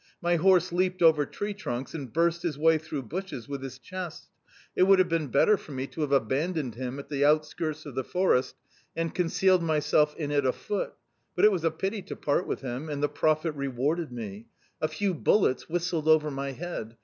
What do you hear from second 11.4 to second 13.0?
it was a pity to part with him